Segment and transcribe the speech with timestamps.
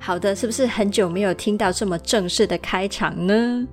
[0.00, 3.66] 好的，是不是很久没有听到这么正式的开场呢？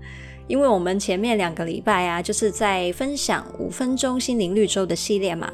[0.47, 5.51] 因为我们前面两个礼拜啊，就是在分享五分钟心灵绿洲的系列嘛。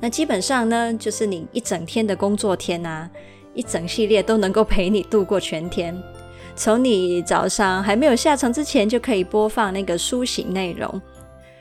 [0.00, 3.08] 那基本上呢，就是你一整天的工作天啊，
[3.54, 5.96] 一整系列都能够陪你度过全天。
[6.56, 11.00] 从你早上还没有下床之前，就可以播放那个苏醒内容，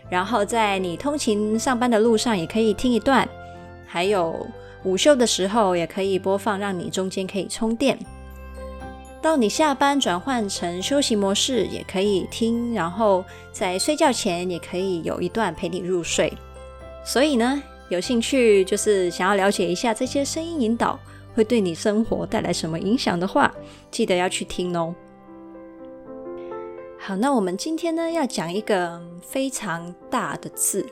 [0.09, 3.27] 然后在你通勤上班的路上也可以听一段，
[3.85, 4.47] 还有
[4.83, 7.97] 午休的时候也可以播放，让你中间可以充电。
[9.21, 16.31] 到你下班转换成休息模式也可以听，然后在睡觉前也可以有一段陪你入睡。
[17.03, 20.97] 所以呢，有兴趣就是想要了解一下这些声音引导
[21.33, 23.53] 会对你生活带来什么影响的话，
[23.91, 24.95] 记得要去听哦。
[26.97, 30.85] 好，那我们今天呢要讲一个非常大的字，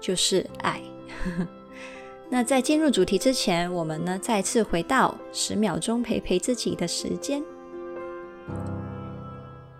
[0.00, 0.80] 就是爱。
[2.30, 7.42] 那在进入主题之前，我们呢再次回到十秒钟陪陪自己的时间。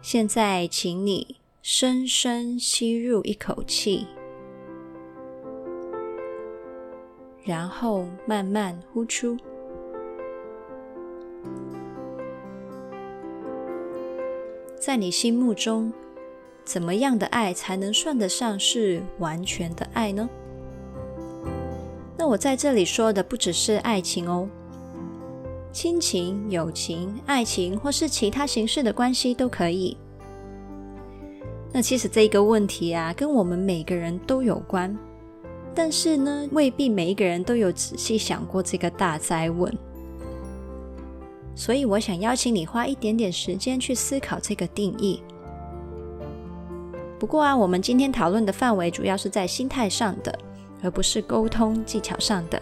[0.04, 4.04] 现在，请你深深吸入一口气，
[7.44, 9.36] 然后慢慢呼出。
[14.76, 15.92] 在你心目中，
[16.64, 20.28] 怎么样的爱才能算得上是完全的爱呢？
[22.18, 24.48] 那我在这里说的不只是爱情哦，
[25.72, 29.96] 亲情、友情、爱情或是其他形式的关系都可以。
[31.72, 34.96] 那其实这个问题啊，跟我们每个人都有关，
[35.74, 39.72] 但是呢，未必每一个人都有仔细想过这个大哉问。
[41.54, 45.22] 所以我想邀请你花一点点时间去思考这个定义。
[47.18, 50.38] 不过啊，我们今天讨论的范围主要是在心态上的。
[50.84, 52.60] 而不是沟通技巧上的，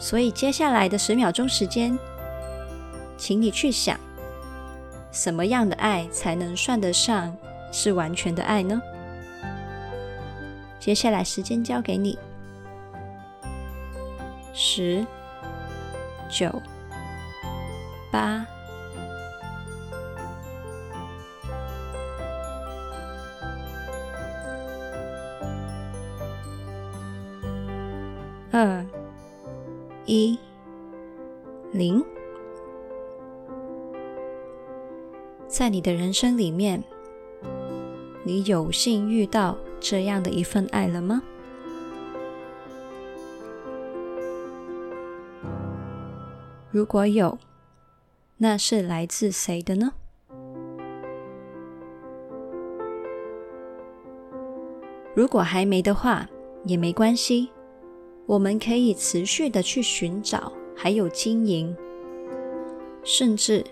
[0.00, 1.96] 所以接下来的十秒钟时间，
[3.18, 4.00] 请你去想，
[5.12, 7.36] 什么样的爱才能算得上
[7.70, 8.80] 是完全的爱呢？
[10.80, 12.18] 接下来时间交给你，
[14.54, 15.06] 十、
[16.30, 16.50] 九、
[18.10, 18.44] 八。
[28.52, 28.84] 二
[30.06, 30.36] 一
[31.72, 32.04] 零，
[35.46, 36.82] 在你的人生里面，
[38.24, 41.22] 你有幸遇到这样的一份爱了吗？
[46.70, 47.38] 如果有，
[48.38, 49.92] 那是来自谁的呢？
[55.14, 56.26] 如果还没的话，
[56.64, 57.50] 也没关系。
[58.30, 61.76] 我们可以持续的去寻找，还有经营，
[63.02, 63.66] 甚至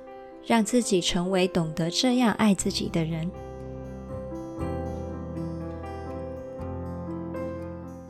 [0.44, 3.30] 让自己成为懂得这样爱自己的人。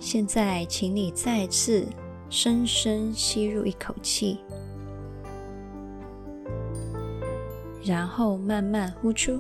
[0.01, 1.87] 现在，请你再次
[2.31, 4.39] 深深吸入一口气，
[7.85, 9.39] 然后慢慢呼出。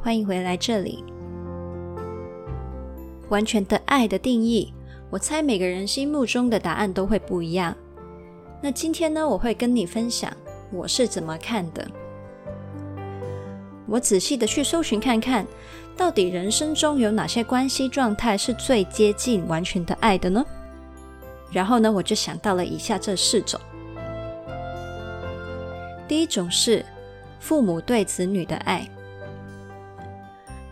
[0.00, 1.02] 欢迎回来这里。
[3.28, 4.72] 完全的爱的定义，
[5.10, 7.76] 我猜每个人心目中的答案都会不一样。
[8.62, 10.32] 那今天呢，我会跟你分享
[10.72, 11.86] 我是怎么看的。
[13.86, 15.46] 我仔细的去搜寻看看，
[15.96, 20.44] 到底人生中有哪些关系状态是最接近完全的爱的呢？
[21.52, 23.60] 然后呢，我就想到了以下这四种。
[26.08, 26.84] 第一种是
[27.38, 28.88] 父母对子女的爱。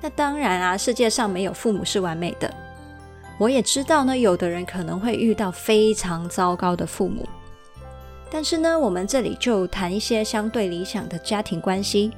[0.05, 2.53] 那当然啊，世界上没有父母是完美的。
[3.39, 7.27] 我也知道呢，有的人可能会遇到非常糟糕的父母。
[8.31, 12.11] 但是呢，我们这里就谈一些相对理想的家庭关系。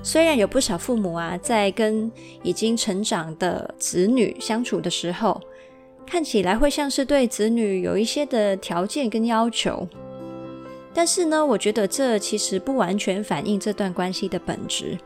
[0.00, 2.08] 虽然有不少父母啊，在跟
[2.44, 5.40] 已经成长的子女相处的时候，
[6.06, 9.88] 看起来会像是对子女有一些的条件跟要求，
[10.94, 14.96] 但是呢，我觉得这其实不完全反映这段关系的本质。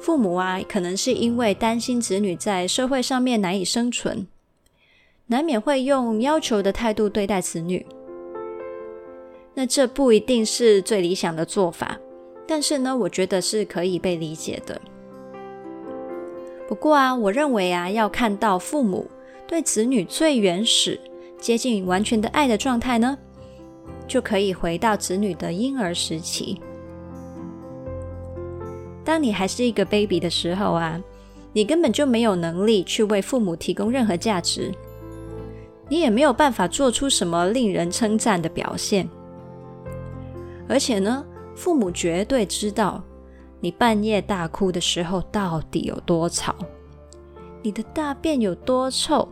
[0.00, 4.26] 父母啊，可能是因为担心子女在社会上面难以生存，
[5.26, 7.84] 难免会用要求的态度对待子女。
[9.54, 11.98] 那这不一定是最理想的做法，
[12.46, 14.80] 但是呢，我觉得是可以被理解的。
[16.68, 19.10] 不过啊，我认为啊，要看到父母
[19.48, 21.00] 对子女最原始、
[21.40, 23.18] 接近完全的爱的状态呢，
[24.06, 26.60] 就可以回到子女的婴儿时期。
[29.08, 31.00] 当你还是一个 baby 的时候啊，
[31.54, 34.70] 你根本就没有能力去为父母提供任何价值，
[35.88, 39.08] 你也没有办法做出什么令人称赞的表现。
[40.68, 41.24] 而且呢，
[41.56, 43.02] 父母绝对知道。
[43.60, 46.54] 你半夜大哭的时候到底有多吵？
[47.62, 49.26] 你的大便有多臭？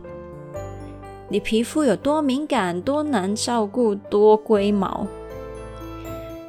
[1.29, 5.05] 你皮肤有多敏感、多难照顾、多龟毛？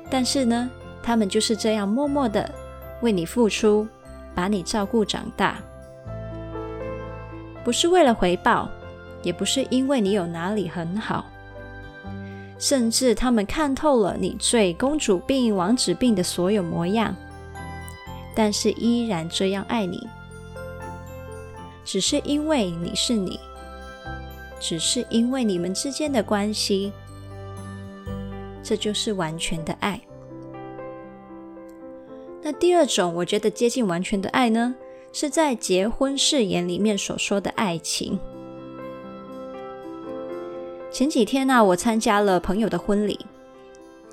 [0.08, 0.70] 但是呢，
[1.02, 2.50] 他们就是这样默默的
[3.00, 3.86] 为你付出，
[4.34, 5.56] 把你照顾长大，
[7.64, 8.68] 不是为了回报，
[9.22, 11.26] 也不是因为你有哪里很好，
[12.58, 17.14] 甚至他们看透了你最公主病、王子病的所有模样。
[18.34, 20.08] 但是依然这样爱你，
[21.84, 23.40] 只是因为你是你，
[24.60, 26.92] 只是因为你们之间的关系，
[28.62, 30.00] 这就是完全的爱。
[32.48, 34.74] 那第二种，我觉得接近完全的爱呢，
[35.12, 38.18] 是在结婚誓言里面所说的爱情。
[40.90, 43.20] 前几天呢、我参加了朋友的婚礼，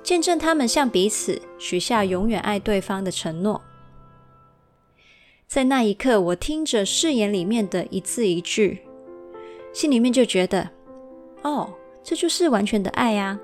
[0.02, 3.62] 见证他们向彼此许下永远爱对方的承诺。
[5.46, 8.82] 在那一刻，我听着誓言里面的一字一句，
[9.72, 10.68] 心里面就觉得，
[11.40, 11.72] 哦，
[12.04, 13.40] 这就是完全的爱啊！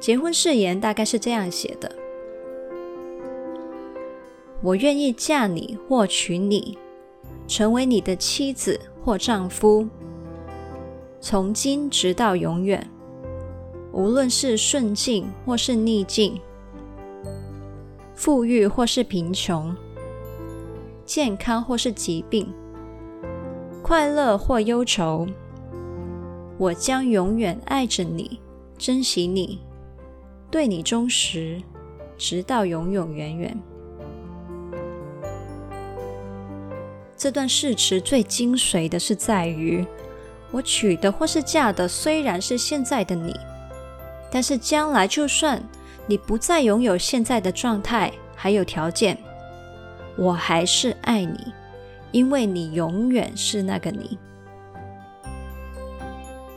[0.00, 1.94] 结婚誓言大概是这样写的：
[4.64, 6.78] 我愿意嫁你或娶你，
[7.46, 9.86] 成为你的妻子或丈夫，
[11.20, 12.90] 从今直到永远，
[13.92, 16.40] 无论是顺境或是逆境。
[18.14, 19.76] 富裕或是贫穷，
[21.04, 22.50] 健康或是疾病，
[23.82, 25.26] 快乐或忧愁，
[26.56, 28.40] 我将永远爱着你，
[28.78, 29.60] 珍惜你，
[30.50, 31.60] 对你忠实，
[32.16, 33.62] 直到永永远远。
[37.16, 39.86] 这段誓词最精髓的是在于，
[40.50, 43.34] 我娶的或是嫁的虽然是现在的你，
[44.30, 45.62] 但是将来就算。
[46.06, 49.16] 你不再拥有现在的状态，还有条件，
[50.18, 51.50] 我还是爱你，
[52.12, 54.18] 因为你永远是那个你。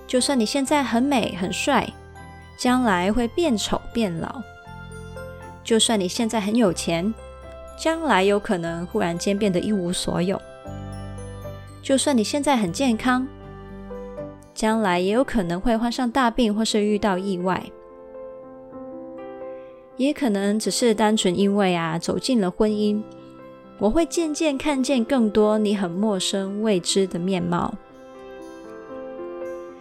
[0.05, 1.89] 就算你现在很美很帅，
[2.59, 4.41] 将来会变丑变老；
[5.63, 7.13] 就算你现在很有钱，
[7.77, 10.35] 将来有可能忽然间变得一无所有；
[11.83, 13.27] 就算你现在很健康，
[14.53, 17.63] 将来也有可能会患上大病或是遇到意外。
[19.95, 23.01] 也可能只是单纯因为啊，走进了婚姻，
[23.77, 27.73] 我会渐渐看见更多你很陌生未知的面貌。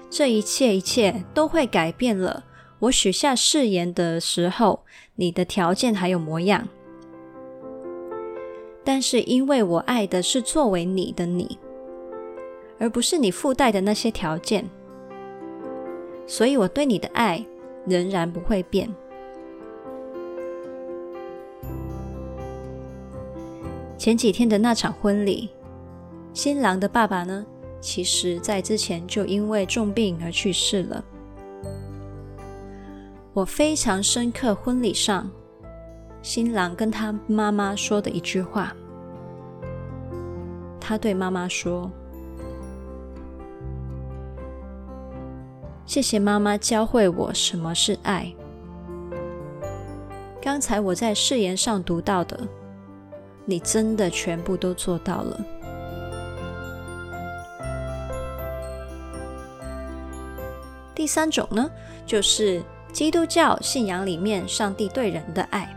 [0.09, 2.45] 这一切一切都会改变了
[2.79, 4.85] 我许下誓言的时候，
[5.17, 6.69] 你的条件还有模样。
[8.87, 11.59] 但是因为我爱的是作为你的你，
[12.79, 14.65] 而不是你附带的那些条件，
[16.25, 17.45] 所以我对你的爱
[17.85, 18.89] 仍然不会变。
[23.99, 25.51] 前几天的那场婚礼，
[26.33, 27.45] 新郎的爸爸呢，
[27.81, 31.05] 其实在之前就因为重病而去世了。
[33.33, 35.29] 我非常深刻婚礼上，
[36.27, 38.75] 新郎跟他妈妈说的一句话。
[40.81, 41.89] 他对妈妈说
[45.87, 48.35] ：“谢谢妈妈教会我什么是爱。”
[50.43, 52.37] 刚才我在誓言上读到的。
[53.45, 55.41] 你真的全部都做到了。
[60.93, 61.71] 第三种呢，
[62.05, 62.61] 就是
[62.93, 65.73] 基督教信仰里面上帝对人的爱。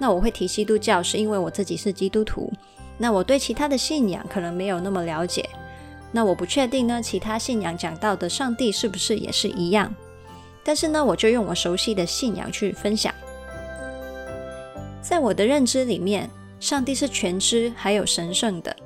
[0.00, 2.50] 那我会提基督教，是因为我自己是基督徒。
[2.98, 5.48] 那我对其他的信仰可能没有那么了解。
[6.10, 9.94] 那我不确定呢，其他信仰讲到的上帝是不是也是一样？
[10.64, 13.14] 但是呢，我就用我熟悉的信仰去分享。
[15.02, 16.28] 在我的认知里面。
[16.60, 18.76] 上帝是全知还有神圣的。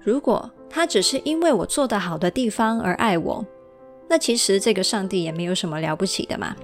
[0.00, 3.44] 如果他只是因为我做得好的地方而爱我，
[4.08, 6.54] 那其实这个上帝也没有什么了不起的嘛。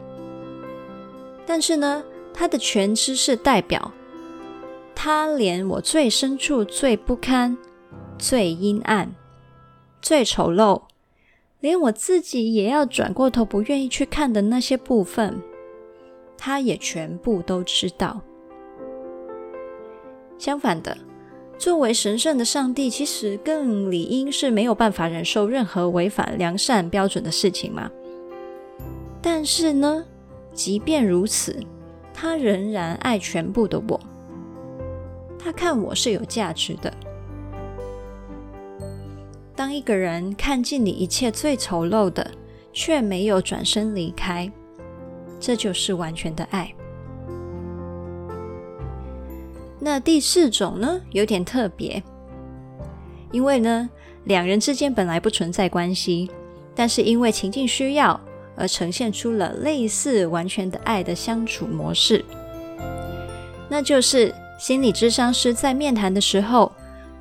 [1.44, 2.04] 但是呢，
[2.34, 3.92] 他的全知是代表
[4.94, 7.56] 他连我最深处、最不堪、
[8.18, 9.14] 最阴暗、
[10.02, 10.82] 最丑陋、
[11.60, 15.40] 连我自己也要转过头不愿意去看的那些部分，
[16.36, 18.20] 他也全部都知道。
[20.36, 20.96] 相反的，
[21.56, 27.90] 作为神圣的上帝，其实更理应是没有办法忍受任何违反良善标准的事情嘛。
[29.22, 30.04] 但是呢，
[30.52, 31.58] 即便如此，
[32.14, 34.00] 他仍然爱全部的我。
[35.38, 36.90] 他看我是有价值的。
[39.54, 42.30] 当一个人看尽你一切最丑陋的，
[42.72, 44.50] 却没有转身离开，
[45.38, 46.72] 这就是完全的爱。
[49.78, 52.02] 那第四种呢，有点特别，
[53.30, 53.90] 因为呢，
[54.24, 56.30] 两人之间本来不存在关系，
[56.74, 58.18] 但是因为情境需要
[58.56, 62.24] 而呈现出了类似完全的爱的相处模式，
[63.68, 66.70] 那就是心理咨商师在面谈的时候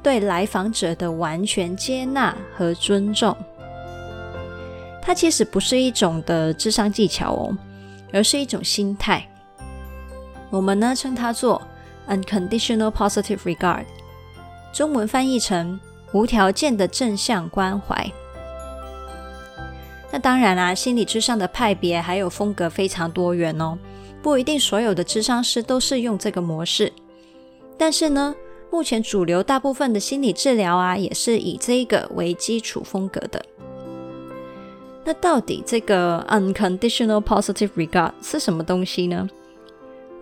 [0.01, 3.35] 对来访者的完全接纳和尊重。
[5.01, 7.57] 它其实不是一种的智商技巧哦，
[8.11, 9.27] 而是一种心态。
[10.49, 11.61] 我们呢称它做。
[12.05, 13.85] Unconditional positive regard，
[14.73, 15.79] 中文翻译成
[16.11, 18.11] 无条件的正向关怀。
[20.13, 23.75] 那当然啦、心理智商的派别还有风格非常多元哦，
[24.21, 26.93] 不一定所有的咨商师都是用这个模式。
[27.79, 28.35] 但是呢，
[28.69, 33.43] 目前主流大部分的心理治疗啊，也是以这个为基础风格的。
[35.03, 39.27] 那到底这个 Unconditional positive regard 是什么东西呢？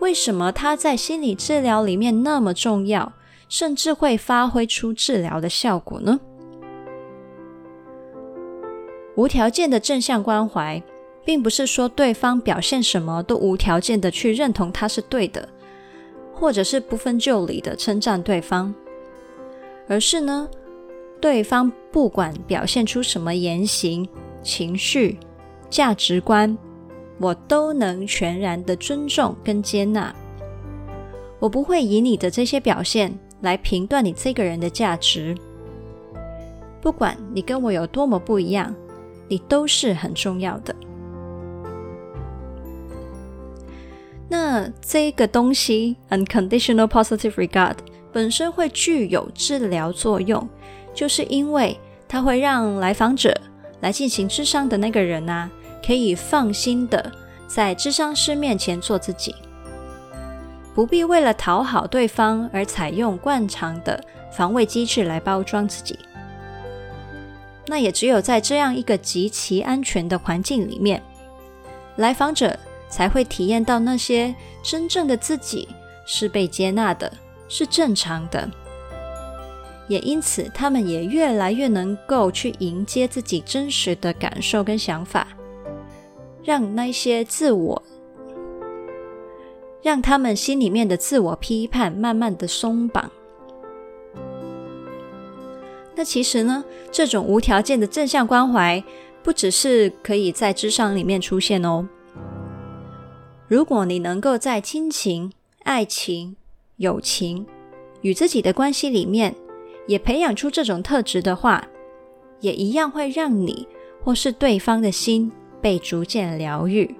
[0.00, 3.12] 为什么它在心理治疗里面那么重要，
[3.46, 6.18] 甚至会发挥出治疗的效果呢？
[9.14, 10.82] 无条件的正向关怀，
[11.24, 15.48] 并不是说对方表现什么都无条件的去认同他是对的，
[16.32, 18.74] 或者是不分就里的称赞对方，
[19.88, 20.48] 而是呢，
[21.20, 24.08] 对方不管表现出什么言行、
[24.42, 25.18] 情绪、
[25.70, 26.56] 价值观。
[27.18, 30.12] 我都能全然的尊重跟接纳，
[31.38, 35.36] 我不会以你的这些表现来评断你这个人的价值。
[36.80, 38.74] 不管你跟我有多么不一样，
[39.28, 40.74] 你都是很重要的。
[44.28, 47.76] 那这个东西，unconditional positive regard，
[48.12, 50.48] 本身会具有治疗作用，
[50.94, 53.38] 就是因为它会让来访者
[53.80, 55.50] 来进行智商的那个人啊。
[55.84, 57.10] 可以放心的
[57.48, 59.34] 在智商师面前做自己，
[60.76, 64.00] 不必为了讨好对方而采用惯常的
[64.30, 65.98] 防卫机制来包装自己。
[67.72, 71.02] 那也只有在这样一个极其安全的环境里面，
[71.96, 72.54] 来访者
[72.90, 75.66] 才会体验到那些真正的自己
[76.04, 77.10] 是被接纳的，
[77.48, 78.46] 是正常的。
[79.88, 85.26] 也因此，他们也越来越能够去迎接自己真实的感受跟想法。
[86.44, 87.82] 让那些自我，
[89.80, 93.10] 让他们心里面的自我批判慢慢的松绑。
[95.94, 98.82] 那其实呢，这种无条件的正向关怀，
[99.22, 101.88] 不只是可以在咨商里面出现哦。
[103.48, 105.32] 如果你能够在亲情、
[105.64, 106.36] 爱情、
[106.76, 107.46] 友情
[108.00, 109.34] 与自己的关系里面，
[109.86, 111.68] 也培养出这种特质的话，
[112.40, 113.68] 也一样会让你
[114.02, 115.30] 或是对方的心。
[115.62, 116.92] 被逐渐疗愈。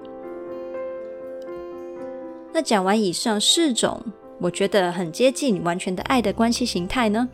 [2.53, 4.01] 那讲完以上四种，
[4.39, 7.29] 我觉得很接近完全的爱的关系形态呢。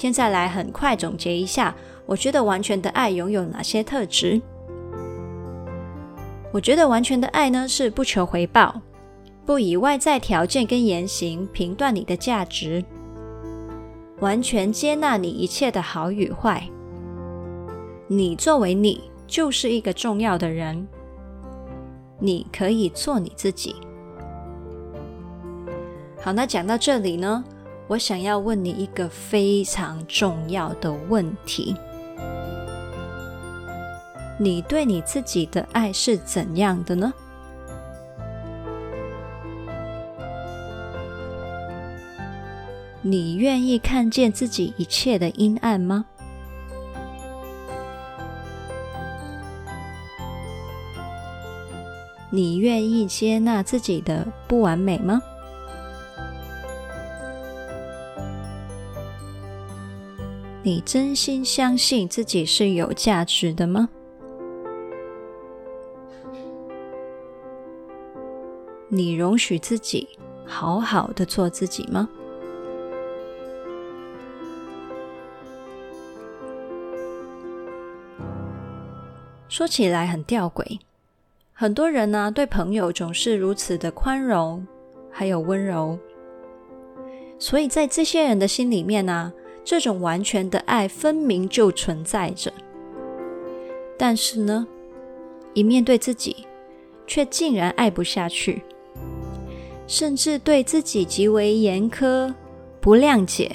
[0.00, 1.76] 现在来很快总结一下，
[2.06, 4.40] 我觉得完全的爱拥有哪些特质？
[6.50, 8.80] 我觉得完全的爱呢，是不求回报，
[9.44, 12.82] 不以外在条件跟言行评断你的价值，
[14.20, 16.66] 完全接纳你一切的好与坏。
[18.08, 19.10] 你作为你。
[19.26, 20.88] 就是一个重要的人，
[22.18, 23.76] 你可以做你自己。
[26.20, 27.44] 好，那讲到这里呢，
[27.90, 31.74] 我想要问你一个非常重要的问题：
[34.38, 37.12] 你对你自己的爱是怎样的呢？
[43.02, 46.04] 你愿意看见自己一切的阴暗吗？
[52.30, 55.20] 你愿意接纳自己的不完美吗？
[60.70, 63.88] 你真心相信自己是有价值的吗？
[68.86, 70.08] 你容许自己
[70.46, 72.08] 好好的做自己吗？
[79.48, 80.78] 说起来很吊诡，
[81.52, 84.64] 很多人呢、对朋友总是如此的宽容，
[85.10, 85.98] 还有温柔，
[87.40, 89.32] 所以在这些人的心里面呢、
[89.64, 92.52] 这种完全的爱分明就存在着。
[93.98, 94.66] 但是呢，
[95.54, 96.46] 一面对自己，
[97.06, 98.62] 却竟然爱不下去，
[99.86, 102.32] 甚至对自己极为严苛、
[102.80, 103.50] 不谅解、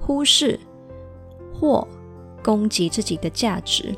[0.00, 0.58] 忽视
[1.52, 1.86] 或
[2.42, 3.94] 攻击自己的价值。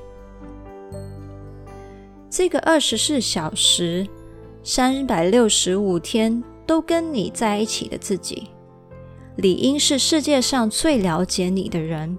[2.28, 4.06] 这个二十四小时、
[4.62, 8.48] 三百六十五天都跟你在一起的自己，
[9.36, 12.18] 理应是世界上最了解你的人，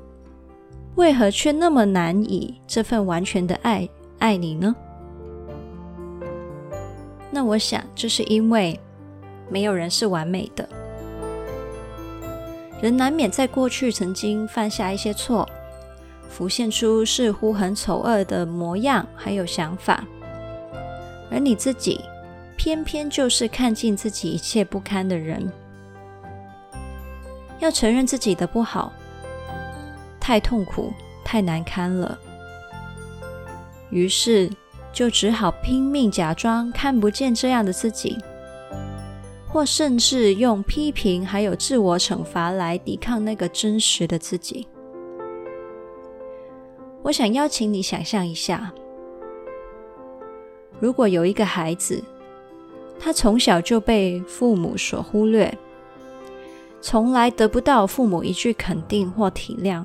[0.95, 4.75] 为何却那么难以这份完全的爱爱你呢？
[7.31, 8.79] 那我想，这是因为
[9.50, 10.67] 没有人是完美的，
[12.81, 15.47] 人难免在过去曾经犯下一些错。
[16.29, 20.03] 浮现出似乎很丑恶的模样，还有想法，
[21.31, 22.01] 而你自己
[22.55, 25.51] 偏偏就是看尽自己一切不堪的人。
[27.59, 28.91] 要承认自己的不好，
[30.19, 32.17] 太痛苦，太难堪了，
[33.89, 34.49] 于是
[34.93, 38.17] 就只好拼命假装看不见这样的自己，
[39.47, 44.67] 或甚至用批评还有自我惩罚来抵抗那个真实的自己。
[47.03, 48.71] 我想邀请你想象一下，
[50.79, 52.03] 如果有一个孩子，
[52.99, 55.57] 他从小就被父母所忽略，
[56.79, 59.84] 从来得不到父母一句肯定或体谅，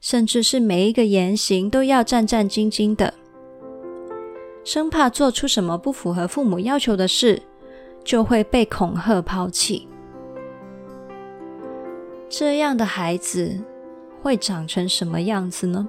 [0.00, 3.12] 甚至是每一个言行都要战战兢兢的，
[4.64, 7.42] 生怕做出什么不符合父母要求的事，
[8.04, 9.88] 就会被恐吓抛弃。
[12.28, 13.58] 这样的孩子，
[14.22, 15.88] 会长成什么样子呢？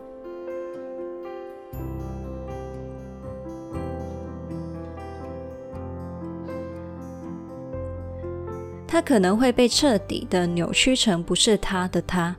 [8.92, 12.36] 他可能会被彻底的扭曲成不是他的他，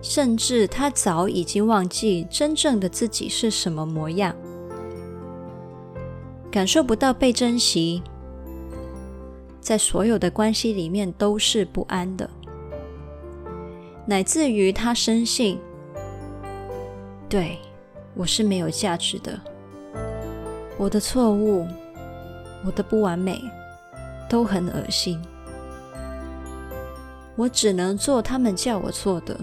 [0.00, 4.34] 甚至他早已经忘记真正的自己是什么模样，
[6.50, 8.02] 感受不到被珍惜，
[9.60, 12.28] 在所有的关系里面都是不安的。
[14.06, 15.58] 乃至于他深信，
[17.28, 17.58] 对，
[18.14, 19.38] 我是没有价值的，
[20.78, 21.66] 我的错误，
[22.64, 23.38] 我的不完美，
[24.32, 25.20] 都很恶心，
[27.36, 29.38] 我只能做他们叫我做的，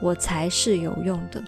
[0.00, 1.44] 我才是有用的。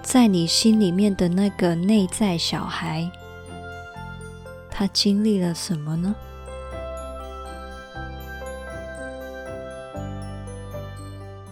[0.00, 3.06] 在你心里面的那个内在小孩。
[4.70, 6.14] 他经历了什么呢？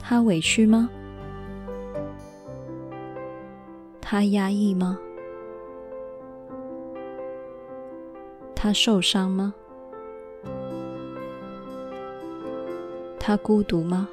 [0.00, 0.88] 他委屈吗？
[4.12, 4.98] 他压抑吗？
[8.56, 9.54] 他受伤吗？
[13.20, 14.08] 他孤独吗？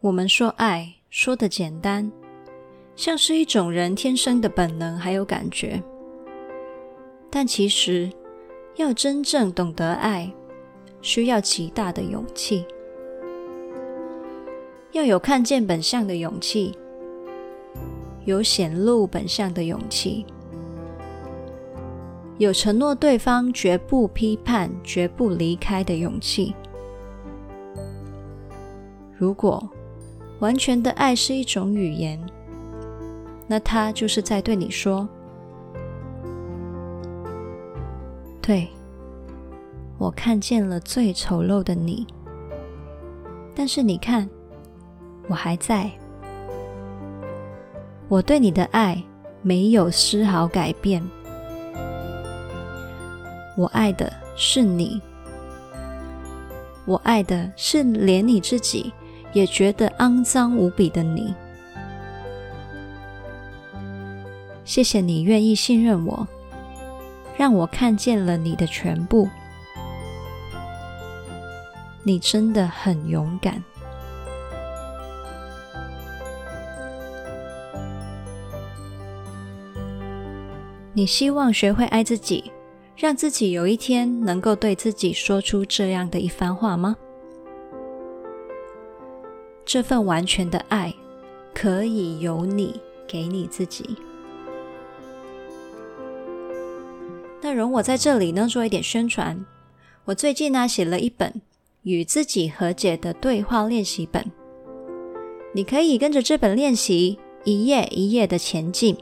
[0.00, 0.94] 我们说爱。
[1.10, 2.10] 说的简单，
[2.96, 5.82] 像是一种人天生的本能，还有感觉。
[7.28, 8.10] 但其实，
[8.76, 10.34] 要真正懂得爱，
[11.04, 12.64] 需要极大的勇气，
[14.92, 16.74] 要有看见本相的勇气，
[18.24, 20.24] 有显露本相的勇气，
[22.38, 26.54] 有承诺对方绝不批判、绝不离开的勇气。
[29.14, 29.62] 如果
[30.38, 32.18] 完全的爱是一种语言，
[33.46, 35.06] 那他就是在对你说
[38.40, 38.66] ：“对，
[40.04, 42.06] 我看见了最丑陋的你，
[43.54, 44.28] 但是你看，
[45.28, 45.90] 我还在，
[48.08, 49.02] 我对你的爱
[49.40, 51.02] 没有丝毫改变，
[53.56, 55.00] 我爱的是你，
[56.84, 58.92] 我爱的是连你自己。”
[59.32, 61.34] 也觉得肮脏无比的你，
[64.64, 66.28] 谢谢你愿意信任我，
[67.36, 69.28] 让我看见了你的全部。
[72.04, 73.62] 你真的很勇敢。
[80.92, 82.52] 你希望学会爱自己，
[82.96, 86.96] 让自己有一天能够对自己说出这样的一番话吗？
[89.64, 90.94] 这份完全的爱，
[91.52, 93.96] 可以由你给你自己。
[97.40, 99.44] 那容我在这里呢做一点宣传。
[100.04, 101.42] 我最近呢写了一本
[101.84, 104.24] 与自己和解的对话练习本，
[105.52, 108.96] 你可以跟着这本练习一页一页的前进。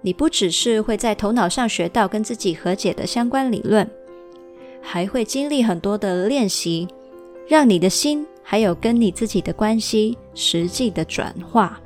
[0.00, 3.88] 你不只是会在头脑上学到跟自己和解的相关理论，
[4.80, 6.86] 还会经历很多的练习，
[7.46, 11.80] 让你的心还有跟你自己的关系实际的转化。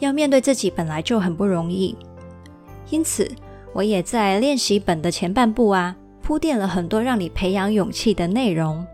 [0.00, 1.96] 要面对自己本来就很不容易，
[2.90, 3.30] 因此
[3.72, 8.84] 我也在练习本的前半部啊，铺垫了很多让你培养勇气的内容，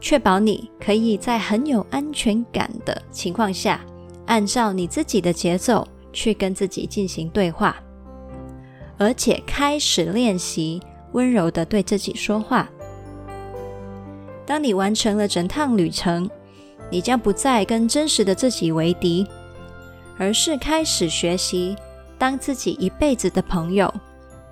[0.00, 3.80] 确保你可以在很有安全感的情况下，
[4.26, 5.84] 按照你自己的节奏。
[6.10, 7.76] 去跟自己进行对话，
[8.96, 10.80] 而且开始练习
[11.12, 12.68] 温柔地对自己说话。
[14.46, 16.28] 当你完成了整趟旅程，
[16.90, 19.26] 你将不再跟真实的自己为敌，
[20.16, 21.76] 而是开始学习
[22.16, 23.92] 当自己一辈子的朋友，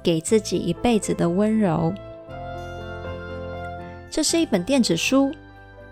[0.07, 1.93] 给自己一辈子的温柔。
[4.09, 5.33] 这是一本电子书，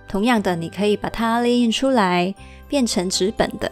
[0.07, 2.33] 同样的，你可以把它列印出来，
[2.69, 3.69] 变成纸本的。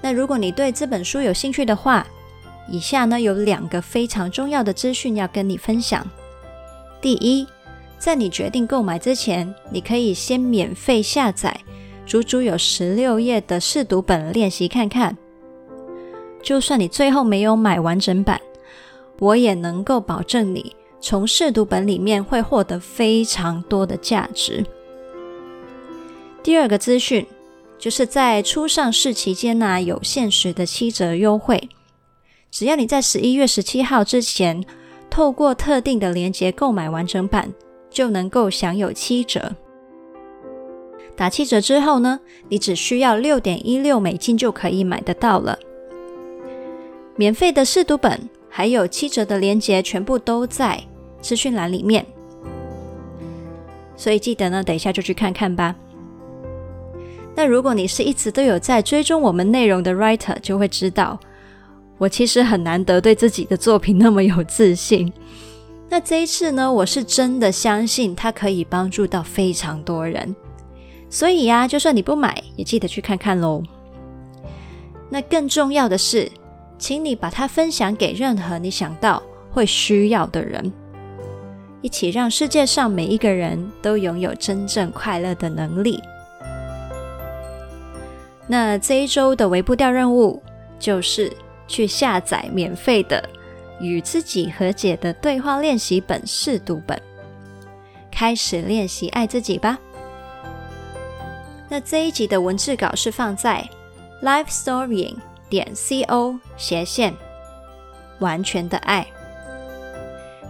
[0.00, 2.06] 那如果你对这本书有兴趣的话，
[2.70, 6.06] 以下呢有两个非常重要的资讯要跟你分享。
[7.02, 7.46] 第一，
[7.98, 11.54] 在你决定购买之前，你可以先免费下载
[12.06, 15.14] 足足有十六页的试读本练习看看。
[16.42, 18.40] 就算你最后没有买完整版，
[19.24, 24.64] 我也能够保证你从试读本里面会获得非常多的价值。
[26.42, 27.26] 第二个资讯。
[27.76, 31.68] 就是在初上市期间呢，有限时的七折优惠。
[32.50, 34.64] 只要你在十一月十七号之前，
[35.10, 37.52] 透过特定的链接购买完整版，
[37.90, 39.54] 就能够享有七折。
[41.14, 45.58] 打七折之后呢，你只需要六点一六美金就可以买得到了。
[47.16, 50.80] 免费的试读本还有七折的链接，全部都在
[51.20, 52.06] 资讯栏里面。
[53.96, 55.74] 所以记得呢，等一下就去看看吧。
[57.34, 61.18] 那如果你是一直都有在追踪我们内容的 writer，就会知道
[61.98, 65.12] 我其实很难得对自己的作品那么有自信。
[65.88, 70.32] 那这一次呢，我是真的相信它可以帮助到非常多人，
[71.10, 73.64] 所以呀，就算你不买，也记得去看看喽。
[75.10, 76.30] 那更重要的是，
[76.84, 80.70] 请你把它分享给任何你想到会需要的人，
[81.80, 85.98] 一起让世界上每一个人都拥有真正快乐的能力。
[88.46, 90.42] 那这一周的微步调任务
[90.78, 91.32] 就是
[91.66, 93.26] 去下载免费的
[93.82, 97.00] 《与自己和解的对话练习本》试读本，
[98.12, 99.78] 开始练习爱自己吧。
[101.70, 103.66] 那这一集的文字稿是放在
[104.22, 105.16] lifestorying
[105.54, 107.14] 点 co 斜线
[108.18, 109.06] 完全的爱。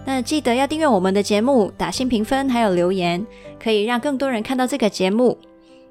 [0.07, 3.27] 那记得要订阅我们的节目，打新评分，还有留言，
[3.63, 5.37] 可以让更多人看到这个节目。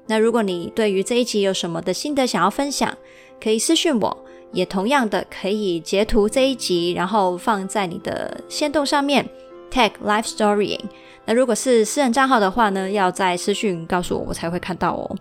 [0.06, 2.96] 那如果你对于这一集有什么的心得想要分享，
[3.40, 9.28] 可以私讯我，也同样的可以截图这一集，然后放在你的限动上面
[9.70, 10.80] ，tag life story。
[11.24, 15.16] 那如果是私人账号的话呢，要在私讯告诉我，我才会看到哦。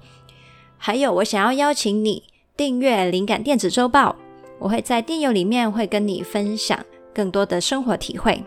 [0.77, 2.23] 还有，我想要邀请你
[2.55, 4.15] 订阅灵感电子周报，
[4.59, 6.79] 我会在电邮里面会跟你分享
[7.11, 8.43] 更多的生活体会。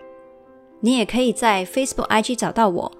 [0.79, 2.93] 你也可以在 Facebook、IG 找到我。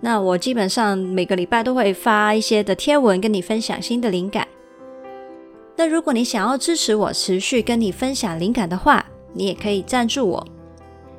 [0.00, 4.46] 那我基本上每个礼拜都会发一些的贴文，跟你分享新的灵感。
[5.74, 10.46] 那如果你想要支持我持续跟你分享灵感的话，你也可以赞助我。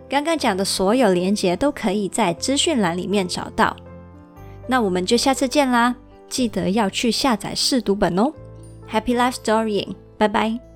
[0.07, 3.75] 刚刚讲的所有连结都可以在资讯栏里面找到。
[4.65, 5.93] 那我们就下次见啦！
[6.29, 8.31] 记得要去下载试读本哦。
[8.91, 10.68] Happy Life Storying，拜拜。